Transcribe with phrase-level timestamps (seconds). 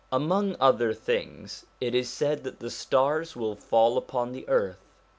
[0.11, 4.83] Among other things it is said that the sta rs will fall upon the earth.